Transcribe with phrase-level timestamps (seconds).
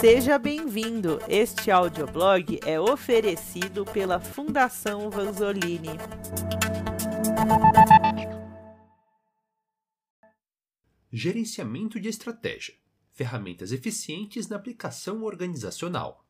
[0.00, 1.18] Seja bem-vindo!
[1.28, 5.96] Este audioblog é oferecido pela Fundação Vanzolini.
[11.10, 12.74] Gerenciamento de estratégia
[13.18, 16.24] ferramentas eficientes na aplicação organizacional.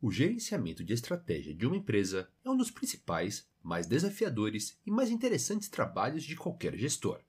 [0.00, 5.10] O gerenciamento de estratégia de uma empresa é um dos principais, mais desafiadores e mais
[5.10, 7.20] interessantes trabalhos de qualquer gestor.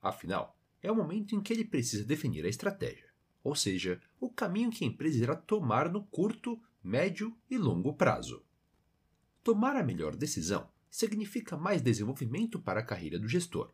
[0.00, 3.12] Afinal, é o momento em que ele precisa definir a estratégia,
[3.44, 8.42] ou seja, o caminho que a empresa irá tomar no curto, médio e longo prazo.
[9.42, 13.70] Tomar a melhor decisão significa mais desenvolvimento para a carreira do gestor,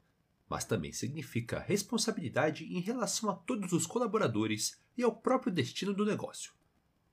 [0.48, 6.04] mas também significa responsabilidade em relação a todos os colaboradores e ao próprio destino do
[6.04, 6.52] negócio.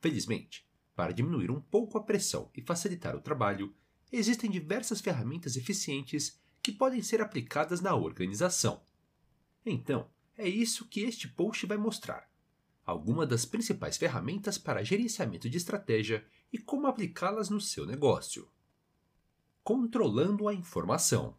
[0.02, 3.76] Felizmente, para diminuir um pouco a pressão e facilitar o trabalho,
[4.12, 8.82] existem diversas ferramentas eficientes que podem ser aplicadas na organização.
[9.64, 12.28] Então, é isso que este post vai mostrar.
[12.88, 18.50] Algumas das principais ferramentas para gerenciamento de estratégia e como aplicá-las no seu negócio.
[19.62, 21.38] Controlando a informação.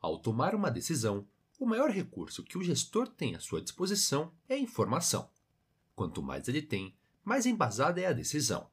[0.00, 1.24] Ao tomar uma decisão,
[1.56, 5.30] o maior recurso que o gestor tem à sua disposição é a informação.
[5.94, 8.68] Quanto mais ele tem, mais embasada é a decisão.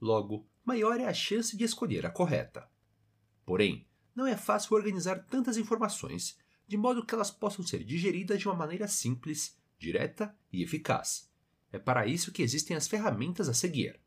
[0.00, 2.70] Logo, maior é a chance de escolher a correta.
[3.44, 8.48] Porém, não é fácil organizar tantas informações de modo que elas possam ser digeridas de
[8.48, 11.30] uma maneira simples, direta e eficaz.
[11.70, 14.00] É para isso que existem as ferramentas a seguir.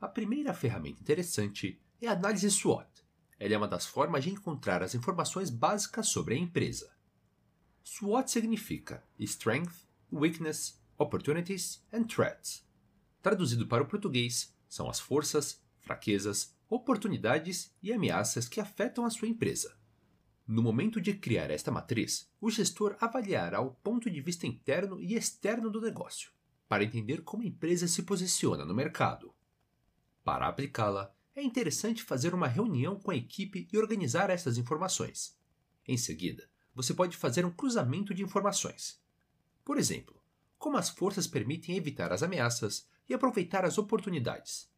[0.00, 2.88] A primeira ferramenta interessante é a análise SWOT,
[3.40, 6.92] ela é uma das formas de encontrar as informações básicas sobre a empresa.
[7.82, 12.62] SWOT significa Strength, Weakness, Opportunities and Threats.
[13.22, 19.26] Traduzido para o português, são as forças, fraquezas, oportunidades e ameaças que afetam a sua
[19.26, 19.74] empresa.
[20.52, 25.14] No momento de criar esta matriz, o gestor avaliará o ponto de vista interno e
[25.14, 26.32] externo do negócio,
[26.68, 29.32] para entender como a empresa se posiciona no mercado.
[30.24, 35.38] Para aplicá-la, é interessante fazer uma reunião com a equipe e organizar essas informações.
[35.86, 39.00] Em seguida, você pode fazer um cruzamento de informações.
[39.64, 40.20] Por exemplo,
[40.58, 44.68] como as forças permitem evitar as ameaças e aproveitar as oportunidades.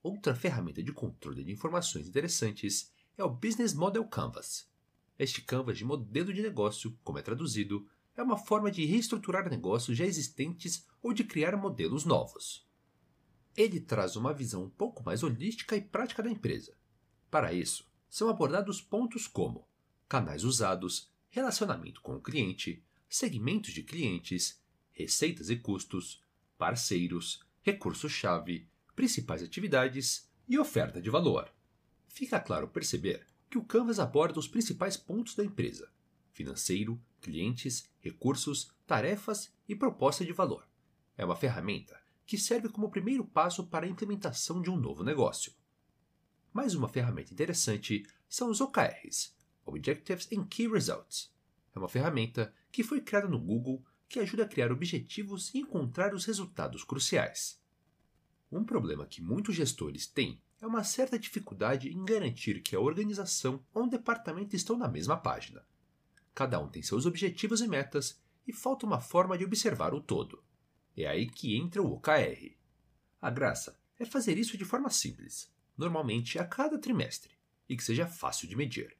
[0.00, 4.70] Outra ferramenta de controle de informações interessantes é o Business Model Canvas.
[5.18, 9.96] Este canvas de modelo de negócio, como é traduzido, é uma forma de reestruturar negócios
[9.96, 12.66] já existentes ou de criar modelos novos.
[13.56, 16.76] Ele traz uma visão um pouco mais holística e prática da empresa.
[17.30, 19.66] Para isso, são abordados pontos como
[20.08, 24.62] canais usados, relacionamento com o cliente, segmentos de clientes,
[24.92, 26.22] receitas e custos,
[26.58, 31.50] parceiros, recursos-chave, principais atividades e oferta de valor.
[32.08, 35.92] Fica claro perceber que o Canvas aborda os principais pontos da empresa:
[36.32, 40.66] financeiro, clientes, recursos, tarefas e proposta de valor.
[41.18, 45.52] É uma ferramenta que serve como primeiro passo para a implementação de um novo negócio.
[46.50, 49.36] Mais uma ferramenta interessante são os OKRs
[49.66, 51.30] Objectives and Key Results.
[51.74, 56.14] É uma ferramenta que foi criada no Google que ajuda a criar objetivos e encontrar
[56.14, 57.60] os resultados cruciais.
[58.50, 63.66] Um problema que muitos gestores têm é uma certa dificuldade em garantir que a organização
[63.74, 65.66] ou um departamento estão na mesma página.
[66.32, 70.40] Cada um tem seus objetivos e metas e falta uma forma de observar o todo.
[70.96, 72.56] É aí que entra o OKR.
[73.20, 77.36] A graça é fazer isso de forma simples, normalmente a cada trimestre,
[77.68, 78.96] e que seja fácil de medir.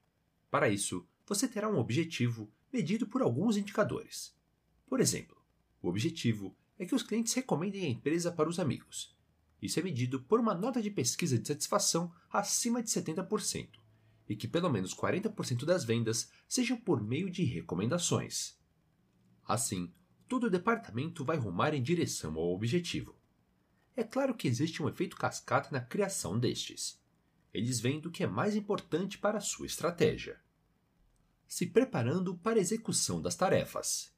[0.51, 4.37] Para isso, você terá um objetivo medido por alguns indicadores.
[4.84, 5.41] Por exemplo,
[5.81, 9.17] o objetivo é que os clientes recomendem a empresa para os amigos.
[9.62, 13.71] Isso é medido por uma nota de pesquisa de satisfação acima de 70%
[14.28, 18.59] e que pelo menos 40% das vendas sejam por meio de recomendações.
[19.47, 19.95] Assim,
[20.27, 23.17] todo o departamento vai rumar em direção ao objetivo.
[23.95, 27.01] É claro que existe um efeito cascata na criação destes.
[27.53, 30.41] Eles vêm do que é mais importante para a sua estratégia.
[31.47, 34.12] Se preparando para a execução das tarefas.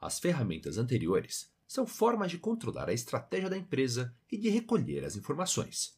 [0.00, 5.14] As ferramentas anteriores são formas de controlar a estratégia da empresa e de recolher as
[5.14, 5.96] informações.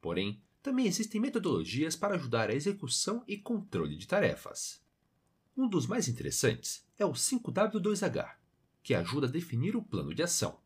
[0.00, 4.82] Porém, também existem metodologias para ajudar a execução e controle de tarefas.
[5.56, 8.34] Um dos mais interessantes é o 5W2H,
[8.82, 10.58] que ajuda a definir o plano de ação.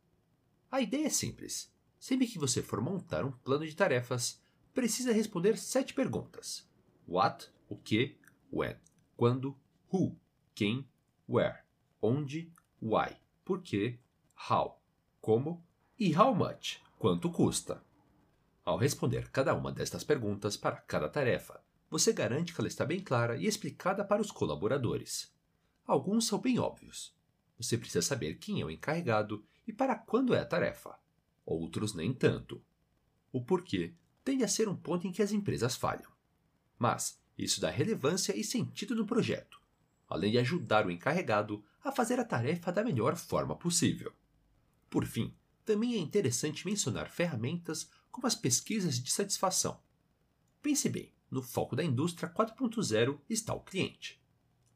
[0.70, 1.70] A ideia é simples.
[1.98, 4.42] Sempre que você for montar um plano de tarefas,
[4.72, 6.66] precisa responder sete perguntas:
[7.06, 8.16] What, o que,
[8.50, 8.74] when,
[9.18, 9.54] quando,
[9.92, 10.18] who,
[10.54, 10.88] quem,
[11.28, 11.58] where,
[12.00, 12.50] onde,
[12.80, 13.14] why,
[13.44, 13.98] por quê,
[14.48, 14.80] how,
[15.20, 15.64] como
[15.98, 17.82] e how much, quanto custa.
[18.64, 21.60] Ao responder cada uma destas perguntas para cada tarefa,
[21.90, 25.34] você garante que ela está bem clara e explicada para os colaboradores.
[25.86, 27.14] Alguns são bem óbvios,
[27.60, 30.98] você precisa saber quem é o encarregado e para quando é a tarefa.
[31.44, 32.64] Outros nem tanto.
[33.30, 33.94] O porquê
[34.24, 36.10] tende a ser um ponto em que as empresas falham.
[36.78, 39.60] Mas isso dá relevância e sentido no projeto,
[40.08, 44.10] além de ajudar o encarregado a fazer a tarefa da melhor forma possível.
[44.90, 45.32] Por fim,
[45.64, 49.80] também é interessante mencionar ferramentas como as pesquisas de satisfação.
[50.60, 54.20] Pense bem, no foco da indústria 4.0 está o cliente.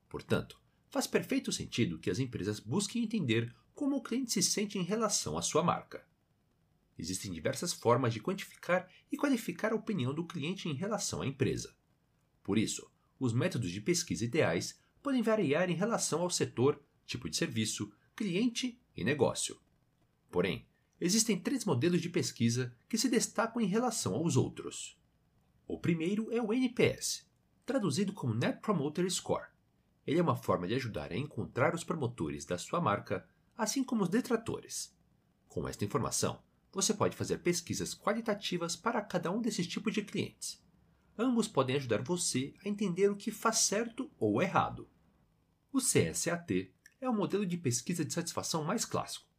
[0.08, 0.58] Portanto,
[0.88, 5.36] faz perfeito sentido que as empresas busquem entender como o cliente se sente em relação
[5.36, 6.06] à sua marca.
[6.96, 11.74] Existem diversas formas de quantificar e qualificar a opinião do cliente em relação à empresa.
[12.40, 12.88] Por isso,
[13.18, 18.80] os métodos de pesquisa ideais podem variar em relação ao setor, tipo de serviço, cliente
[18.96, 19.63] e negócio.
[20.34, 20.66] Porém,
[21.00, 25.00] existem três modelos de pesquisa que se destacam em relação aos outros.
[25.64, 27.24] O primeiro é o NPS,
[27.64, 29.46] traduzido como Net Promoter Score.
[30.04, 33.24] Ele é uma forma de ajudar a encontrar os promotores da sua marca,
[33.56, 34.92] assim como os detratores.
[35.46, 36.42] Com esta informação,
[36.72, 40.60] você pode fazer pesquisas qualitativas para cada um desses tipos de clientes.
[41.16, 44.88] Ambos podem ajudar você a entender o que faz certo ou errado.
[45.72, 49.32] O CSAT é o modelo de pesquisa de satisfação mais clássico,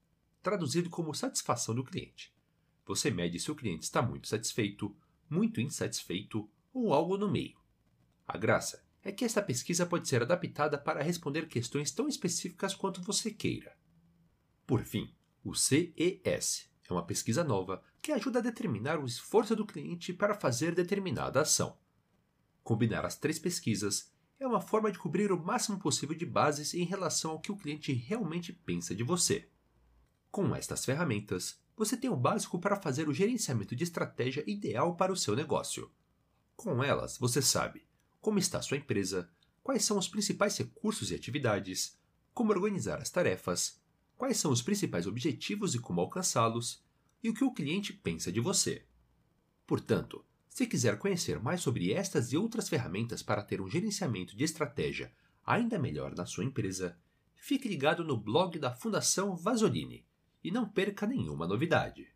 [0.46, 2.32] traduzido como satisfação do cliente.
[2.86, 4.96] Você mede se o cliente está muito satisfeito,
[5.28, 7.58] muito insatisfeito ou algo no meio.
[8.28, 13.02] A graça é que esta pesquisa pode ser adaptada para responder questões tão específicas quanto
[13.02, 13.76] você queira.
[14.68, 19.66] Por fim, o CES é uma pesquisa nova que ajuda a determinar o esforço do
[19.66, 21.76] cliente para fazer determinada ação.
[22.64, 26.84] Combinar as três pesquisas é uma forma de cobrir o máximo possível de bases em
[26.84, 29.50] relação ao que o cliente realmente pensa de você.
[30.36, 35.14] Com estas ferramentas, você tem o básico para fazer o gerenciamento de estratégia ideal para
[35.14, 35.90] o seu negócio.
[36.58, 37.88] Com elas, você sabe
[38.20, 39.30] como está sua empresa,
[39.64, 41.98] quais são os principais recursos e atividades,
[42.34, 43.80] como organizar as tarefas,
[44.18, 46.84] quais são os principais objetivos e como alcançá-los,
[47.24, 48.84] e o que o cliente pensa de você.
[49.66, 54.44] Portanto, se quiser conhecer mais sobre estas e outras ferramentas para ter um gerenciamento de
[54.44, 55.14] estratégia
[55.46, 57.00] ainda melhor na sua empresa,
[57.38, 60.06] fique ligado no blog da Fundação Vasolini
[60.46, 62.08] e não perca nenhuma novidade.